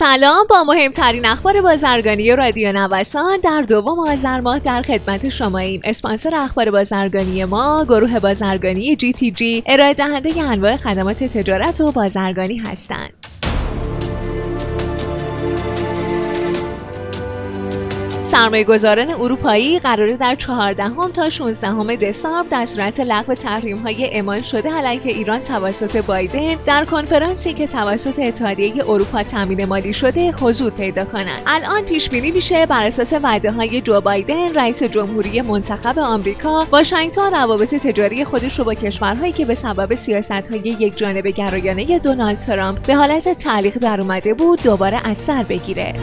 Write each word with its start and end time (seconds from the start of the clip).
سلام. 0.00 0.46
با 0.50 0.64
مهمترین 0.64 1.26
اخبار 1.26 1.60
بازرگانی 1.60 2.36
رادیو 2.36 2.72
نوسان 2.72 3.40
در 3.40 3.62
دوم 3.62 3.98
آذر 3.98 4.40
ماه 4.40 4.58
در 4.58 4.82
خدمت 4.82 5.28
شما 5.28 5.58
ایم 5.58 5.80
اسپانسر 5.84 6.36
اخبار 6.36 6.70
بازرگانی 6.70 7.44
ما 7.44 7.84
گروه 7.84 8.20
بازرگانی 8.20 8.96
جی 8.96 9.12
تی 9.12 9.30
جی 9.30 9.62
ارائه 9.66 9.94
دهنده 9.94 10.42
انواع 10.42 10.76
خدمات 10.76 11.24
تجارت 11.24 11.80
و 11.80 11.92
بازرگانی 11.92 12.56
هستند. 12.56 13.19
سرمایه 18.30 18.64
گذاران 18.64 19.10
اروپایی 19.10 19.78
قراره 19.78 20.16
در 20.16 20.34
14 20.34 20.90
تا 21.14 21.30
16 21.30 21.96
دسامبر 21.96 22.48
در 22.50 22.66
صورت 22.66 23.00
لغو 23.00 23.34
تحریم 23.34 23.78
های 23.78 24.04
اعمال 24.04 24.42
شده 24.42 24.72
علیه 24.72 25.00
ایران 25.04 25.42
توسط 25.42 26.04
بایدن 26.04 26.54
در 26.66 26.84
کنفرانسی 26.84 27.52
که 27.52 27.66
توسط 27.66 28.18
اتحادیه 28.18 28.84
اروپا 28.88 29.22
تامین 29.22 29.64
مالی 29.64 29.94
شده 29.94 30.32
حضور 30.32 30.70
پیدا 30.70 31.04
کنند 31.04 31.42
الان 31.46 31.82
پیش 31.82 32.10
بینی 32.10 32.30
میشه 32.30 32.66
بر 32.66 32.84
اساس 32.84 33.12
وعده 33.22 33.50
های 33.50 33.80
جو 33.80 34.00
بایدن 34.00 34.54
رئیس 34.54 34.82
جمهوری 34.82 35.40
منتخب 35.40 35.98
آمریکا 35.98 36.66
واشنگتن 36.70 37.34
روابط 37.34 37.74
تجاری 37.74 38.24
خودش 38.24 38.58
رو 38.58 38.64
با 38.64 38.74
کشورهایی 38.74 39.32
که 39.32 39.44
به 39.44 39.54
سبب 39.54 39.94
سیاست 39.94 40.50
های 40.50 40.60
یک 40.60 40.96
جانبه 40.96 41.30
گرایانه 41.30 41.98
دونالد 41.98 42.38
ترامپ 42.38 42.86
به 42.86 42.94
حالت 42.94 43.38
تعلیق 43.38 43.78
در 43.78 44.00
اومده 44.00 44.34
بود 44.34 44.62
دوباره 44.62 45.00
از 45.04 45.18
سر 45.18 45.42
بگیره. 45.42 45.94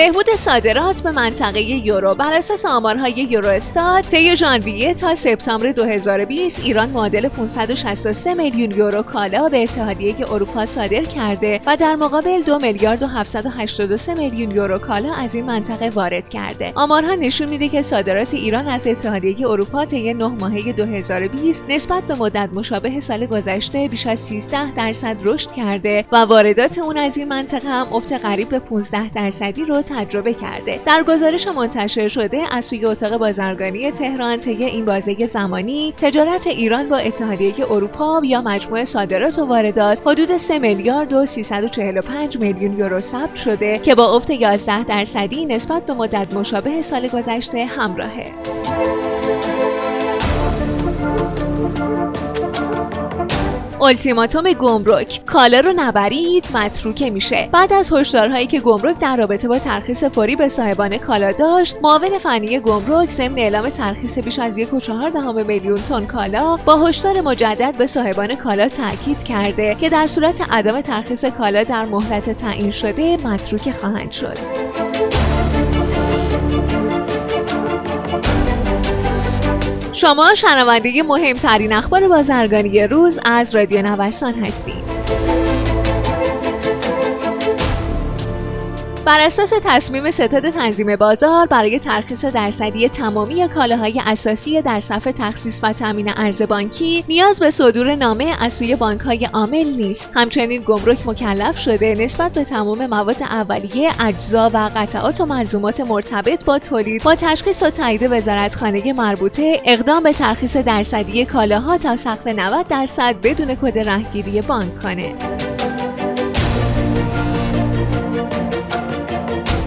بهبود 0.00 0.30
صادرات 0.30 1.02
به 1.02 1.10
منطقه 1.10 1.60
یورو 1.62 2.14
بر 2.14 2.34
اساس 2.34 2.64
آمارهای 2.64 3.12
یوروستات 3.12 4.08
طی 4.08 4.36
ژانویه 4.36 4.94
تا 4.94 5.14
سپتامبر 5.14 5.72
2020 5.72 6.60
ایران 6.64 6.88
معادل 6.88 7.28
563 7.28 8.34
میلیون 8.34 8.70
یورو 8.70 9.02
کالا 9.02 9.48
به 9.48 9.62
اتحادیه 9.62 10.32
اروپا 10.32 10.66
صادر 10.66 11.02
کرده 11.02 11.60
و 11.66 11.76
در 11.76 11.94
مقابل 11.94 12.42
2 12.42 12.58
میلیارد 12.58 13.02
و 13.02 13.06
783 13.06 14.14
میلیون 14.14 14.50
یورو 14.50 14.78
کالا 14.78 15.12
از 15.12 15.34
این 15.34 15.44
منطقه 15.44 15.90
وارد 15.90 16.28
کرده. 16.28 16.72
آمارها 16.74 17.14
نشون 17.14 17.48
میده 17.48 17.68
که 17.68 17.82
صادرات 17.82 18.34
ایران 18.34 18.68
از 18.68 18.86
اتحادیه 18.86 19.48
اروپا 19.48 19.84
طی 19.84 20.14
9 20.14 20.26
ماهه 20.26 20.72
2020 20.72 21.64
نسبت 21.68 22.02
به 22.02 22.14
مدت 22.14 22.48
مشابه 22.52 23.00
سال 23.00 23.26
گذشته 23.26 23.88
بیش 23.88 24.06
از 24.06 24.20
13 24.20 24.74
درصد 24.74 25.16
رشد 25.24 25.52
کرده 25.52 26.04
و 26.12 26.16
واردات 26.16 26.78
اون 26.78 26.96
از 26.96 27.16
این 27.16 27.28
منطقه 27.28 27.68
هم 27.68 27.92
افت 27.92 28.12
قریب 28.12 28.48
به 28.48 28.58
15 28.58 29.10
درصدی 29.10 29.64
رو 29.64 29.82
تجربه 29.90 30.34
کرده. 30.34 30.80
در 30.86 31.02
گزارش 31.02 31.48
منتشر 31.48 32.08
شده 32.08 32.54
از 32.54 32.64
سوی 32.64 32.84
اتاق 32.84 33.16
بازرگانی 33.16 33.90
تهران 33.90 34.40
طی 34.40 34.64
این 34.64 34.84
بازه 34.84 35.26
زمانی 35.26 35.94
تجارت 35.96 36.46
ایران 36.46 36.88
با 36.88 36.96
اتحادیه 36.96 37.72
اروپا 37.72 38.20
یا 38.24 38.40
مجموع 38.40 38.84
صادرات 38.84 39.38
و 39.38 39.46
واردات 39.46 40.00
حدود 40.06 40.36
3 40.36 40.58
میلیارد 40.58 41.12
و 41.12 41.26
345 41.26 42.38
میلیون 42.38 42.78
یورو 42.78 43.00
ثبت 43.00 43.36
شده 43.36 43.78
که 43.78 43.94
با 43.94 44.16
افت 44.16 44.30
11 44.30 44.84
درصدی 44.84 45.46
نسبت 45.46 45.86
به 45.86 45.94
مدت 45.94 46.34
مشابه 46.34 46.82
سال 46.82 47.08
گذشته 47.08 47.64
همراهه. 47.64 48.32
التیماتوم 53.82 54.52
گمرک. 54.52 55.20
کالا 55.26 55.60
رو 55.60 55.72
نبرید 55.76 56.46
متروکه 56.54 57.10
میشه. 57.10 57.48
بعد 57.52 57.72
از 57.72 57.92
هشدارهایی 57.92 58.46
که 58.46 58.60
گمرک 58.60 58.98
در 58.98 59.16
رابطه 59.16 59.48
با 59.48 59.58
ترخیص 59.58 60.04
فوری 60.04 60.36
به 60.36 60.48
صاحبان 60.48 60.98
کالا 60.98 61.32
داشت 61.32 61.76
معاون 61.82 62.18
فنی 62.18 62.60
گمرک 62.60 63.10
ضمن 63.10 63.38
اعلام 63.38 63.68
ترخیص 63.68 64.18
بیش 64.18 64.38
از 64.38 64.58
یک 64.58 64.68
و 64.74 65.44
میلیون 65.44 65.82
تن 65.82 66.06
کالا 66.06 66.56
با 66.56 66.76
هشدار 66.76 67.20
مجدد 67.20 67.74
به 67.78 67.86
صاحبان 67.86 68.34
کالا 68.34 68.68
تاکید 68.68 69.22
کرده 69.22 69.76
که 69.80 69.88
در 69.88 70.06
صورت 70.06 70.46
عدم 70.50 70.80
ترخیص 70.80 71.24
کالا 71.24 71.64
در 71.64 71.84
مهلت 71.84 72.30
تعیین 72.30 72.70
شده 72.70 73.16
متروکه 73.16 73.72
خواهند 73.72 74.12
شد. 74.12 74.36
شما 80.00 80.34
شنونده 80.34 81.02
مهمترین 81.02 81.72
اخبار 81.72 82.08
بازرگانی 82.08 82.86
روز 82.86 83.18
از 83.24 83.54
رادیو 83.54 83.82
نوسان 83.82 84.34
هستید. 84.34 85.39
بر 89.10 89.20
اساس 89.20 89.52
تصمیم 89.64 90.10
ستاد 90.10 90.50
تنظیم 90.50 90.96
بازار 90.96 91.46
برای 91.46 91.78
ترخیص 91.78 92.24
درصدی 92.24 92.88
تمامی 92.88 93.48
کالاهای 93.48 94.02
اساسی 94.06 94.62
در 94.62 94.80
صفحه 94.80 95.12
تخصیص 95.12 95.60
و 95.62 95.72
تامین 95.72 96.12
ارز 96.16 96.42
بانکی 96.42 97.04
نیاز 97.08 97.40
به 97.40 97.50
صدور 97.50 97.94
نامه 97.94 98.36
از 98.40 98.52
سوی 98.52 98.76
بانکهای 98.76 99.24
عامل 99.24 99.64
نیست. 99.64 100.10
همچنین 100.14 100.62
گمرک 100.66 101.06
مکلف 101.06 101.58
شده 101.58 101.94
نسبت 101.94 102.32
به 102.32 102.44
تمام 102.44 102.86
مواد 102.86 103.22
اولیه 103.22 103.90
اجزا 104.00 104.50
و 104.54 104.70
قطعات 104.76 105.20
و 105.20 105.26
ملزومات 105.26 105.80
مرتبط 105.80 106.44
با 106.44 106.58
تولید. 106.58 107.02
با 107.02 107.14
تشخیص 107.14 107.62
و 107.62 107.70
تایید 107.70 108.02
وزارتخانه 108.10 108.92
مربوطه 108.92 109.60
اقدام 109.64 110.02
به 110.02 110.12
ترخیص 110.12 110.56
درصدی 110.56 111.24
کالاها 111.24 111.78
تا 111.78 111.96
سقف 111.96 112.26
90 112.26 112.68
درصد 112.68 113.16
بدون 113.22 113.54
کد 113.54 113.78
رهگیری 113.78 114.40
بانک 114.40 114.82
کنه 114.82 115.14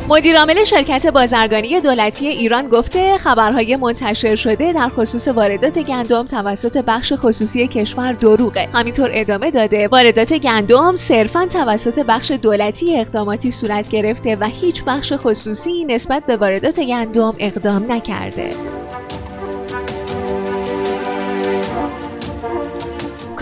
مدیرعامل 0.10 0.64
شرکت 0.64 1.08
بازرگانی 1.08 1.82
دولتی 1.82 2.28
ایران 2.28 2.68
گفته 2.68 3.18
خبرهای 3.18 3.76
منتشر 3.76 4.36
شده 4.36 4.74
در 4.74 4.90
خصوص 4.90 5.28
واردات 5.28 5.80
گندم 5.80 6.28
توسط 6.28 6.78
بخش 6.78 7.14
خصوصی 7.16 7.68
کشور 7.68 8.14
دروغه. 8.14 8.70
همینطور 8.74 9.10
ادامه 9.14 9.52
داده 9.52 9.88
واردات 9.88 10.34
گندم 10.34 10.96
صرفا 10.96 11.46
توسط 11.46 12.00
بخش 12.00 12.32
دولتی 12.32 13.00
اقداماتی 13.00 13.52
صورت 13.52 13.90
گرفته 13.90 14.36
و 14.36 14.44
هیچ 14.44 14.84
بخش 14.84 15.14
خصوصی 15.16 15.86
نسبت 15.86 16.26
به 16.26 16.38
واردات 16.38 16.80
گندم 16.80 17.34
اقدام 17.40 17.92
نکرده. 17.92 18.50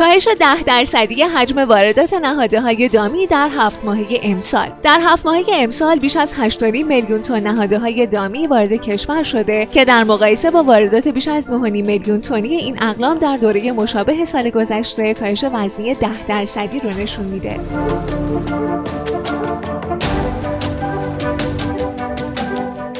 کاهش 0.02 0.28
ده 0.40 0.64
درصدی 0.64 1.24
حجم 1.24 1.58
واردات 1.58 2.14
نهاده 2.14 2.62
های 2.62 2.88
دامی 2.88 3.28
در 3.28 3.50
هفت 3.58 3.86
ماهه 3.86 4.20
امسال. 4.24 4.72
در 4.84 5.00
هفت 5.02 5.26
ماهه 5.26 5.46
امسال 5.52 6.00
بیش 6.00 6.16
از 6.16 6.34
8.5 6.34 6.64
میلیون 6.64 7.22
تن 7.22 7.40
نهاده 7.40 7.80
های 7.80 8.08
دامی 8.08 8.48
وارد 8.48 8.74
کشور 8.74 9.24
شده 9.24 9.66
که 9.66 9.86
در 9.86 10.04
مقایسه 10.04 10.52
با 10.52 10.64
واردات 10.64 11.08
بیش 11.08 11.28
از 11.28 11.48
9.5 11.48 11.52
میلیون 11.54 12.22
تنی 12.22 12.56
این 12.56 12.84
اقلام 12.84 13.20
در 13.20 13.38
دوره 13.38 13.72
مشابه 13.72 14.26
سال 14.26 14.50
گذشته 14.50 15.14
کاهش 15.14 15.46
وزنی 15.54 15.94
ده 15.94 16.28
درصدی 16.28 16.80
رو 16.80 16.90
نشون 16.90 17.26
میده. 17.26 17.60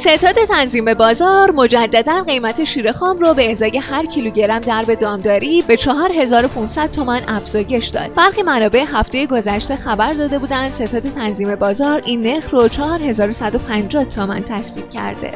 ستاد 0.02 0.36
تنظیم 0.50 0.94
بازار 0.94 1.52
مجددا 1.52 2.24
قیمت 2.24 2.64
شیر 2.64 2.92
خام 2.92 3.20
رو 3.20 3.34
به 3.34 3.52
ازای 3.52 3.78
هر 3.78 4.06
کیلوگرم 4.06 4.60
درب 4.60 4.94
دامداری 4.94 5.62
به 5.68 5.78
4500 5.78 6.90
تومان 6.92 7.22
افزایش 7.28 7.88
داد. 7.88 8.14
برخی 8.14 8.42
منابع 8.42 8.84
هفته 8.94 9.28
گذشته 9.28 9.76
خبر 9.76 10.14
داده 10.14 10.40
بودند 10.40 10.70
ستاد 10.70 11.04
تنظیم 11.04 11.56
بازار 11.56 12.02
این 12.06 12.24
نرخ 12.24 12.50
رو 12.50 12.68
4150 12.68 14.06
تومان 14.06 14.44
تثبیت 14.44 14.90
کرده. 14.90 15.32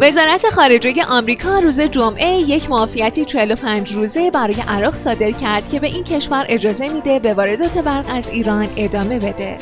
وزارت 0.00 0.46
خارجه 0.50 1.04
آمریکا 1.08 1.58
روز 1.58 1.80
جمعه 1.80 2.26
یک 2.26 2.70
معافیتی 2.70 3.24
45 3.24 3.92
روزه 3.92 4.30
برای 4.30 4.56
عراق 4.68 4.96
صادر 4.96 5.30
کرد 5.30 5.68
که 5.68 5.80
به 5.80 5.86
این 5.86 6.04
کشور 6.04 6.46
اجازه 6.48 6.88
میده 6.88 7.18
به 7.18 7.34
واردات 7.34 7.78
برق 7.78 8.04
از 8.08 8.30
ایران 8.30 8.68
ادامه 8.76 9.18
بده. 9.18 9.58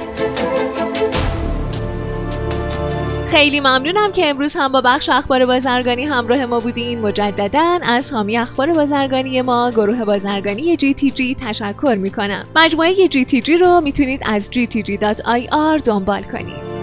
خیلی 3.26 3.60
ممنونم 3.60 4.12
که 4.12 4.26
امروز 4.26 4.56
هم 4.56 4.72
با 4.72 4.80
بخش 4.80 5.08
اخبار 5.08 5.46
بازرگانی 5.46 6.04
همراه 6.04 6.46
ما 6.46 6.60
بودین. 6.60 7.00
مجددا 7.00 7.78
از 7.82 8.12
حامی 8.12 8.38
اخبار 8.38 8.72
بازرگانی 8.72 9.42
ما 9.42 9.70
گروه 9.70 10.04
بازرگانی 10.04 10.76
GTG 10.76 11.36
تشکر 11.40 11.96
می‌کنم. 12.00 12.46
مجموعه 12.56 12.94
GTG 13.08 13.48
رو 13.48 13.80
می‌تونید 13.80 14.20
از 14.24 14.50
gtg.ir 14.50 15.82
دنبال 15.84 16.22
کنید. 16.22 16.73